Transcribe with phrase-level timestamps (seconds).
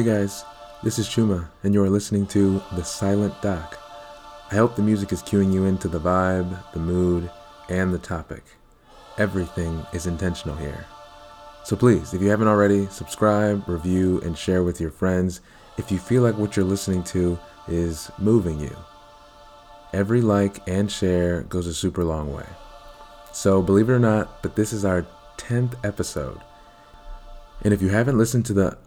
[0.00, 0.46] Hey guys,
[0.82, 3.78] this is Chuma, and you are listening to The Silent Doc.
[4.50, 7.30] I hope the music is cueing you into the vibe, the mood,
[7.68, 8.42] and the topic.
[9.18, 10.86] Everything is intentional here.
[11.64, 15.42] So please, if you haven't already, subscribe, review, and share with your friends
[15.76, 18.74] if you feel like what you're listening to is moving you.
[19.92, 22.46] Every like and share goes a super long way.
[23.32, 25.06] So, believe it or not, but this is our
[25.36, 26.40] 10th episode.
[27.60, 28.78] And if you haven't listened to the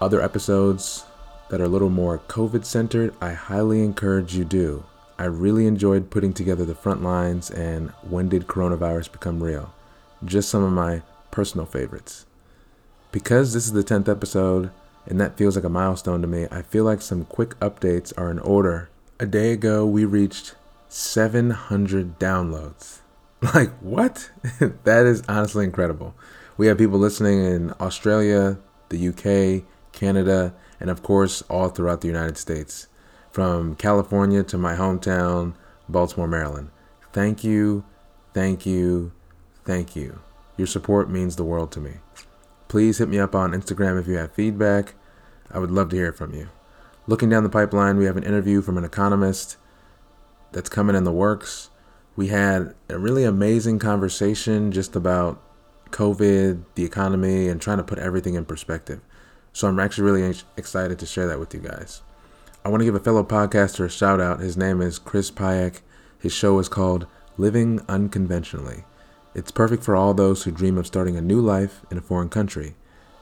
[0.00, 1.04] other episodes
[1.50, 4.84] that are a little more COVID centered, I highly encourage you do.
[5.18, 9.74] I really enjoyed putting together the front lines and when did coronavirus become real?
[10.24, 12.24] Just some of my personal favorites.
[13.12, 14.70] Because this is the 10th episode,
[15.06, 18.30] and that feels like a milestone to me, I feel like some quick updates are
[18.30, 18.88] in order.
[19.18, 20.54] A day ago, we reached
[20.88, 22.98] 700 downloads.
[23.54, 24.30] Like, what?
[24.84, 26.14] that is honestly incredible.
[26.58, 28.58] We have people listening in Australia,
[28.90, 32.88] the UK, Canada, and of course, all throughout the United States,
[33.30, 35.54] from California to my hometown,
[35.88, 36.70] Baltimore, Maryland.
[37.12, 37.84] Thank you,
[38.34, 39.12] thank you,
[39.64, 40.20] thank you.
[40.56, 41.94] Your support means the world to me.
[42.68, 44.94] Please hit me up on Instagram if you have feedback.
[45.50, 46.48] I would love to hear from you.
[47.06, 49.56] Looking down the pipeline, we have an interview from an economist
[50.52, 51.70] that's coming in the works.
[52.14, 55.42] We had a really amazing conversation just about
[55.90, 59.00] COVID, the economy, and trying to put everything in perspective.
[59.52, 62.02] So I'm actually really excited to share that with you guys.
[62.64, 64.40] I want to give a fellow podcaster a shout out.
[64.40, 65.80] His name is Chris Payek.
[66.18, 67.06] His show is called
[67.38, 68.84] Living Unconventionally.
[69.34, 72.28] It's perfect for all those who dream of starting a new life in a foreign
[72.28, 72.74] country.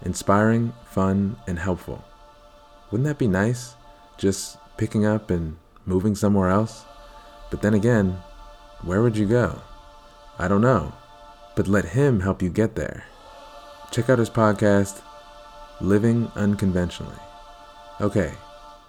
[0.03, 2.05] Inspiring, fun, and helpful.
[2.91, 3.75] Wouldn't that be nice?
[4.17, 5.56] Just picking up and
[5.87, 6.84] moving somewhere else?
[7.50, 8.19] But then again,
[8.83, 9.60] where would you go?
[10.39, 10.93] I don't know.
[11.56, 13.05] But let him help you get there.
[13.91, 15.03] Check out his podcast,
[15.81, 17.15] Living Unconventionally.
[18.00, 18.33] Okay,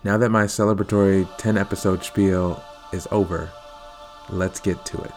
[0.04, 3.52] now that my celebratory 10 episode spiel is over,
[4.30, 5.12] let's get to it.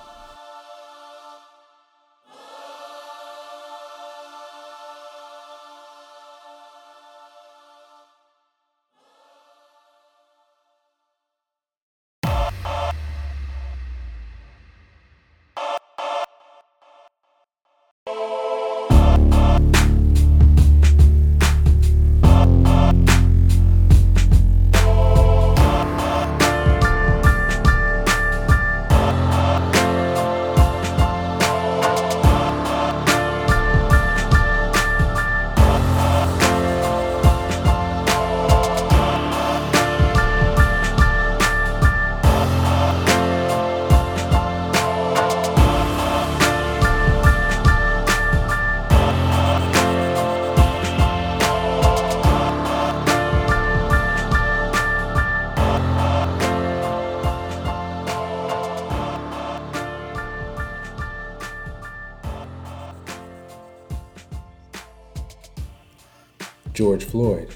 [66.72, 67.50] George Floyd,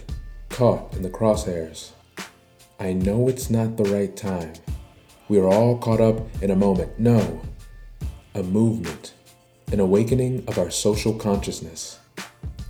[0.50, 1.92] caught in the crosshairs.
[2.78, 4.52] I know it's not the right time.
[5.28, 6.98] We are all caught up in a moment.
[6.98, 7.40] No,
[8.34, 9.14] a movement,
[9.72, 11.98] an awakening of our social consciousness.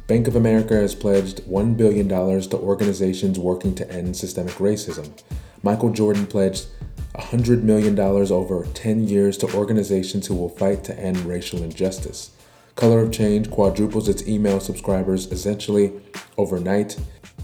[0.06, 5.20] Bank of America has pledged $1 billion to organizations working to end systemic racism.
[5.64, 6.68] Michael Jordan pledged
[7.16, 12.35] $100 million over 10 years to organizations who will fight to end racial injustice.
[12.76, 15.94] Color of Change quadruples its email subscribers essentially
[16.36, 16.98] overnight.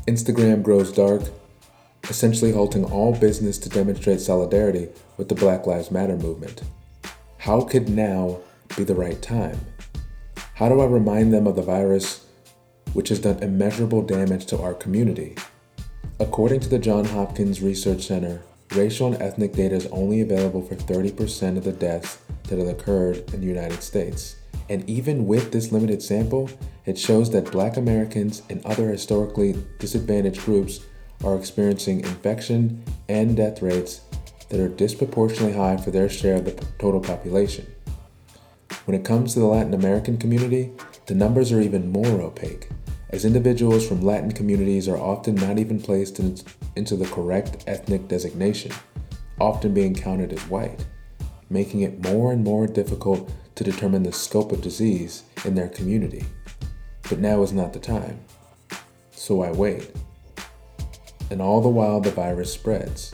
[0.07, 1.23] Instagram grows dark,
[2.11, 6.63] essentially halting all business to demonstrate solidarity with the Black Lives Matter movement.
[7.39, 8.41] How could now
[8.77, 9.59] be the right time?
[10.55, 12.27] How do I remind them of the virus
[12.93, 15.35] which has done immeasurable damage to our community?
[16.21, 18.43] According to the Johns Hopkins Research Center,
[18.75, 22.19] racial and ethnic data is only available for 30% of the deaths
[22.49, 24.37] that have occurred in the United States.
[24.73, 26.49] And even with this limited sample,
[26.87, 30.81] it shows that black Americans and other historically disadvantaged groups
[31.23, 34.01] are experiencing infection and death rates
[34.49, 37.67] that are disproportionately high for their share of the total population.
[38.87, 40.73] When it comes to the Latin American community,
[41.05, 42.71] the numbers are even more opaque,
[43.11, 46.39] as individuals from Latin communities are often not even placed in,
[46.77, 48.73] into the correct ethnic designation,
[49.39, 50.87] often being counted as white,
[51.51, 56.25] making it more and more difficult to determine the scope of disease in their community.
[57.09, 58.21] But now is not the time.
[59.11, 59.91] So I wait.
[61.31, 63.13] And all the while, the virus spreads.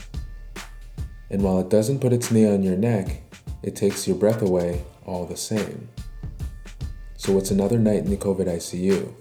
[1.30, 3.22] And while it doesn't put its knee on your neck,
[3.62, 5.88] it takes your breath away all the same.
[7.16, 9.12] So it's another night in the COVID ICU.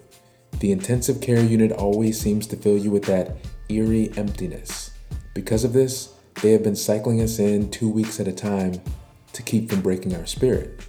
[0.60, 3.36] the intensive care unit always seems to fill you with that
[3.68, 4.90] eerie emptiness.
[5.34, 8.80] Because of this, they have been cycling us in two weeks at a time
[9.32, 10.80] to keep from breaking our spirit,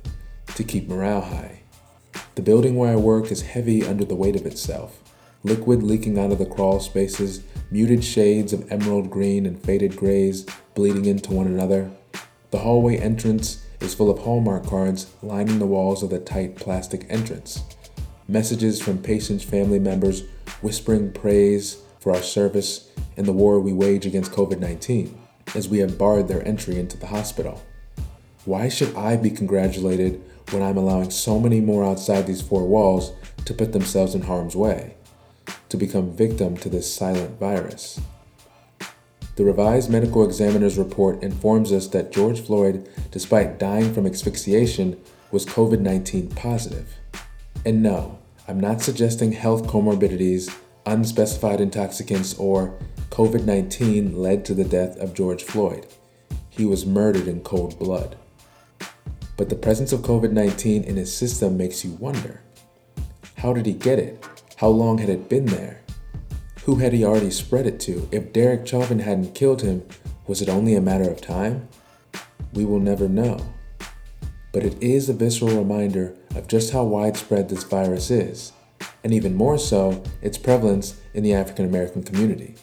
[0.59, 1.61] to keep morale high.
[2.35, 4.99] The building where I work is heavy under the weight of itself,
[5.41, 10.45] liquid leaking out of the crawl spaces, muted shades of emerald green and faded grays
[10.75, 11.89] bleeding into one another.
[12.51, 17.05] The hallway entrance is full of Hallmark cards lining the walls of the tight plastic
[17.07, 17.63] entrance.
[18.27, 20.23] Messages from patients' family members
[20.61, 25.17] whispering praise for our service and the war we wage against COVID 19
[25.55, 27.63] as we have barred their entry into the hospital.
[28.45, 33.11] Why should I be congratulated when I'm allowing so many more outside these four walls
[33.45, 34.95] to put themselves in harm's way,
[35.67, 37.99] to become victim to this silent virus?
[39.35, 44.99] The revised medical examiner's report informs us that George Floyd, despite dying from asphyxiation,
[45.31, 46.95] was COVID 19 positive.
[47.65, 50.53] And no, I'm not suggesting health comorbidities,
[50.85, 52.77] unspecified intoxicants, or
[53.11, 55.87] COVID 19 led to the death of George Floyd.
[56.49, 58.17] He was murdered in cold blood.
[59.39, 62.41] But the presence of COVID 19 in his system makes you wonder
[63.37, 64.21] how did he get it?
[64.57, 65.79] How long had it been there?
[66.65, 68.05] Who had he already spread it to?
[68.11, 69.85] If Derek Chauvin hadn't killed him,
[70.27, 71.69] was it only a matter of time?
[72.51, 73.39] We will never know.
[74.51, 78.51] But it is a visceral reminder of just how widespread this virus is,
[79.05, 82.55] and even more so, its prevalence in the African American community.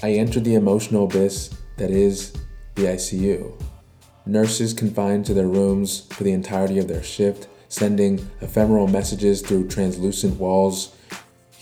[0.00, 2.34] I entered the emotional abyss that is
[2.76, 3.71] the ICU.
[4.26, 9.68] Nurses confined to their rooms for the entirety of their shift, sending ephemeral messages through
[9.68, 10.94] translucent walls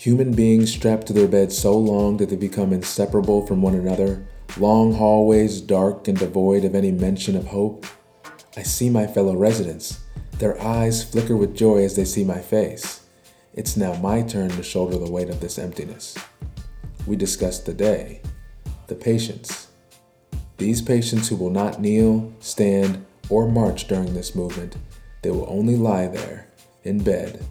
[0.01, 4.25] Human beings strapped to their beds so long that they become inseparable from one another,
[4.57, 7.85] long hallways dark and devoid of any mention of hope.
[8.57, 9.99] I see my fellow residents.
[10.39, 13.01] Their eyes flicker with joy as they see my face.
[13.53, 16.17] It's now my turn to shoulder the weight of this emptiness.
[17.05, 18.23] We discuss the day,
[18.87, 19.67] the patients.
[20.61, 24.75] These patients who will not kneel, stand, or march during this movement,
[25.23, 26.45] they will only lie there,
[26.83, 27.43] in bed,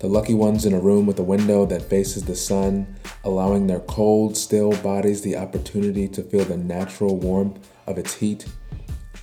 [0.00, 3.78] the lucky ones in a room with a window that faces the sun, allowing their
[3.78, 8.46] cold, still bodies the opportunity to feel the natural warmth of its heat.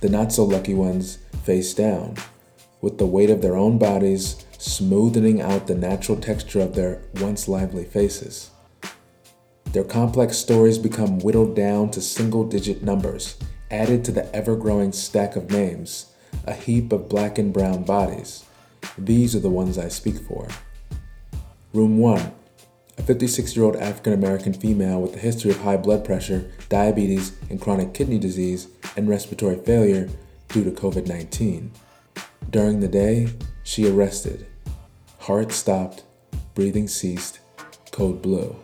[0.00, 2.14] The not so lucky ones face down,
[2.80, 7.46] with the weight of their own bodies smoothing out the natural texture of their once
[7.46, 8.52] lively faces.
[9.72, 13.36] Their complex stories become whittled down to single digit numbers,
[13.70, 16.06] added to the ever growing stack of names,
[16.46, 18.44] a heap of black and brown bodies.
[18.96, 20.48] These are the ones I speak for.
[21.74, 22.32] Room 1
[22.96, 27.36] A 56 year old African American female with a history of high blood pressure, diabetes,
[27.50, 30.08] and chronic kidney disease and respiratory failure
[30.48, 31.70] due to COVID 19.
[32.48, 33.28] During the day,
[33.62, 34.46] she arrested.
[35.18, 36.04] Heart stopped,
[36.54, 37.40] breathing ceased,
[37.90, 38.56] code blue.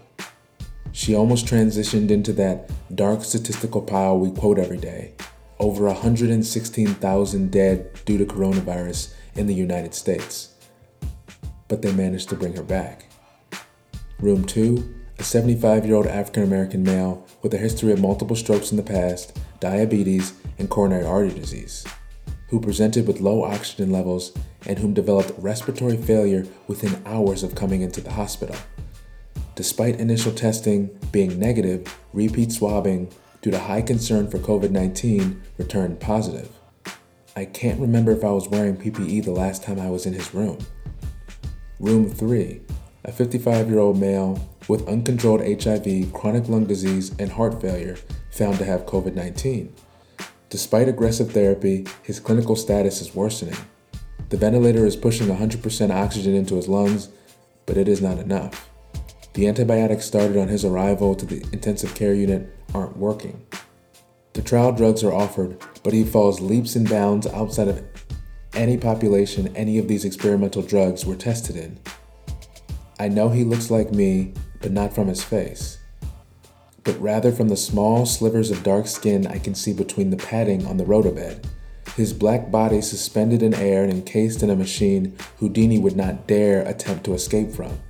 [0.95, 5.15] She almost transitioned into that dark statistical pile we quote every day
[5.59, 10.55] over 116,000 dead due to coronavirus in the United States
[11.67, 13.07] but they managed to bring her back.
[14.21, 18.71] Room 2 a 75 year old African American male with a history of multiple strokes
[18.71, 21.85] in the past, diabetes, and coronary artery disease,
[22.51, 24.33] who presented with low oxygen levels
[24.67, 28.57] and whom developed respiratory failure within hours of coming into the hospital.
[29.55, 33.09] Despite initial testing being negative, repeat swabbing,
[33.41, 36.49] due to high concern for COVID 19, returned positive.
[37.37, 40.35] I can't remember if I was wearing PPE the last time I was in his
[40.35, 40.59] room.
[41.79, 42.63] Room 3
[43.05, 47.99] A 55 year old male with uncontrolled HIV, chronic lung disease, and heart failure
[48.33, 49.73] found to have COVID 19.
[50.51, 53.59] Despite aggressive therapy, his clinical status is worsening.
[54.31, 57.09] The ventilator is pushing 100% oxygen into his lungs,
[57.67, 58.71] but it is not enough.
[59.35, 63.45] The antibiotics started on his arrival to the intensive care unit aren't working.
[64.33, 67.83] The trial drugs are offered, but he falls leaps and bounds outside of
[68.55, 71.81] any population any of these experimental drugs were tested in.
[73.01, 75.79] I know he looks like me, but not from his face,
[76.85, 80.65] but rather from the small slivers of dark skin I can see between the padding
[80.65, 81.45] on the rotobed.
[81.97, 86.63] His black body suspended in air and encased in a machine Houdini would not dare
[86.63, 87.81] attempt to escape from.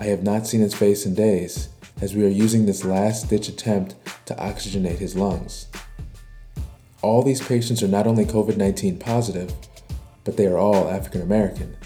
[0.00, 3.48] I have not seen his face in days, as we are using this last ditch
[3.48, 5.66] attempt to oxygenate his lungs.
[7.02, 9.52] All these patients are not only COVID 19 positive,
[10.22, 11.76] but they are all African American.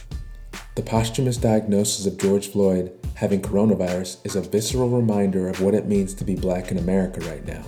[0.74, 5.86] The posthumous diagnosis of George Floyd having coronavirus is a visceral reminder of what it
[5.86, 7.64] means to be black in America right now.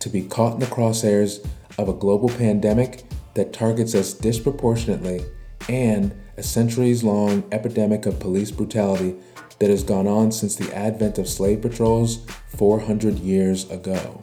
[0.00, 1.46] To be caught in the crosshairs
[1.78, 5.24] of a global pandemic that targets us disproportionately
[5.68, 9.14] and a centuries long epidemic of police brutality
[9.58, 14.22] that has gone on since the advent of slave patrols 400 years ago.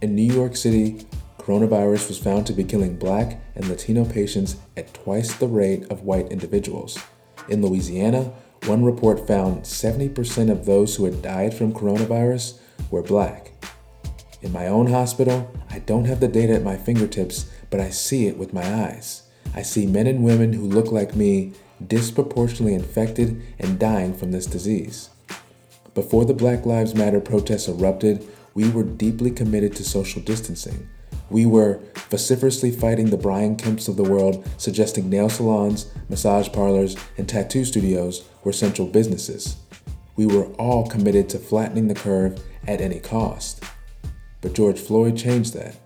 [0.00, 1.06] In New York City,
[1.38, 6.02] coronavirus was found to be killing black and Latino patients at twice the rate of
[6.02, 6.98] white individuals.
[7.48, 8.32] In Louisiana,
[8.66, 12.58] one report found 70% of those who had died from coronavirus
[12.90, 13.52] were black.
[14.40, 18.26] In my own hospital, I don't have the data at my fingertips, but I see
[18.26, 19.22] it with my eyes.
[19.54, 21.52] I see men and women who look like me
[21.86, 25.10] disproportionately infected and dying from this disease.
[25.94, 30.88] Before the Black Lives Matter protests erupted, we were deeply committed to social distancing.
[31.30, 36.96] We were vociferously fighting the Brian Kemps of the world, suggesting nail salons, massage parlors,
[37.16, 39.56] and tattoo studios were central businesses.
[40.16, 43.64] We were all committed to flattening the curve at any cost.
[44.40, 45.76] But George Floyd changed that.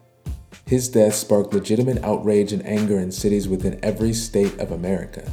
[0.66, 5.30] His death sparked legitimate outrage and anger in cities within every state of America.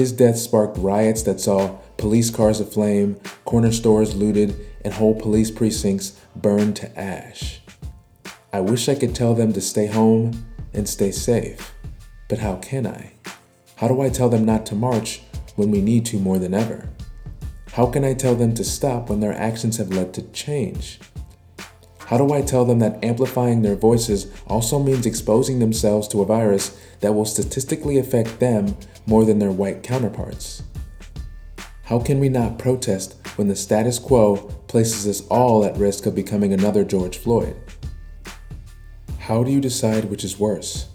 [0.00, 5.50] His death sparked riots that saw police cars aflame, corner stores looted, and whole police
[5.50, 7.60] precincts burned to ash.
[8.50, 11.74] I wish I could tell them to stay home and stay safe,
[12.30, 13.12] but how can I?
[13.76, 15.20] How do I tell them not to march
[15.56, 16.88] when we need to more than ever?
[17.72, 20.98] How can I tell them to stop when their actions have led to change?
[22.10, 26.26] How do I tell them that amplifying their voices also means exposing themselves to a
[26.26, 28.76] virus that will statistically affect them
[29.06, 30.64] more than their white counterparts?
[31.84, 36.16] How can we not protest when the status quo places us all at risk of
[36.16, 37.54] becoming another George Floyd?
[39.20, 40.88] How do you decide which is worse?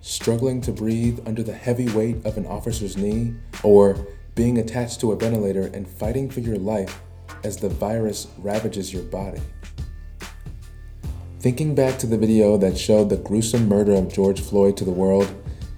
[0.00, 3.94] Struggling to breathe under the heavy weight of an officer's knee, or
[4.34, 7.02] being attached to a ventilator and fighting for your life
[7.44, 9.42] as the virus ravages your body?
[11.42, 14.92] Thinking back to the video that showed the gruesome murder of George Floyd to the
[14.92, 15.28] world,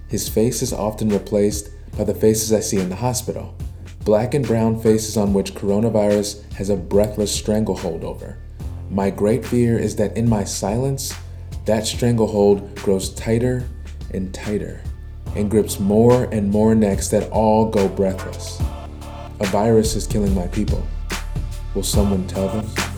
[0.07, 3.57] his face is often replaced by the faces I see in the hospital
[4.01, 8.37] black and brown faces on which coronavirus has a breathless stranglehold over.
[8.91, 11.15] My great fear is that in my silence,
[11.65, 13.67] that stranglehold grows tighter
[14.11, 14.83] and tighter
[15.35, 18.61] and grips more and more necks that all go breathless.
[19.39, 20.85] A virus is killing my people.
[21.73, 22.94] Will someone tell them?